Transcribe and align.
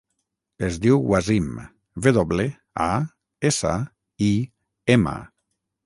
Es 0.67 0.77
diu 0.85 0.97
Wasim: 1.11 1.51
ve 2.07 2.15
doble, 2.19 2.47
a, 2.87 2.91
essa, 3.53 3.77
i, 4.31 4.35
ema. 4.99 5.19